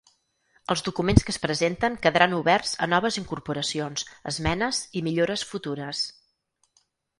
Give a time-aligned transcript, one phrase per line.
[0.73, 6.05] Els documents que es presenten quedaran oberts a noves incorporacions, esmenes i millores futures.